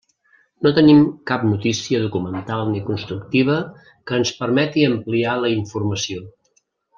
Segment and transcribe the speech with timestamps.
[0.67, 1.01] No tenim
[1.31, 6.27] cap notícia documental ni constructiva que ens permeti ampliar la informació.